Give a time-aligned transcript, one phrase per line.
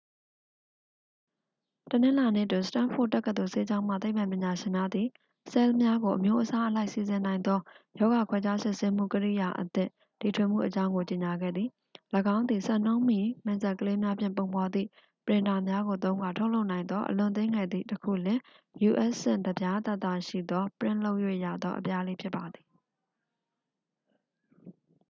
[1.91, 5.07] တနင်္လာနေ့တွင် စတန်းဖို့ဒ်တက္ကသိုလ် ဆေးကျောင်းမှ သိပ္ပံပညာရှင်များသည်
[5.51, 7.59] ဆဲလ်များကို အမျိုးအစားအလိုက် စီစဉ်နိုင်သော
[7.99, 9.89] ရောဂါခွဲခြားစစ်ဆေးမှု ကိရိယာအသစ်
[10.21, 11.69] တီထွင်မှုအကြောင်းကို ကြေညာခဲ့သည်
[12.35, 14.89] ၎င်းသည် စံနှုန်းမီ မင်စက်ကလေးများဖြင့် ပုံဖော်သည့်
[15.25, 18.39] ပရင်တာများကို သုံးကာ ထုတ်လုပ်နိုင်သော အလွန်သေးငယ်သည့် တစ်ခုလျှင်
[18.89, 19.13] u.s.
[19.23, 22.67] ဆင့်တစ်ပြားသာသာရှိသော ပရင့်လုပ်၍ရသော အပြားလေးဖြစ်ပါသည်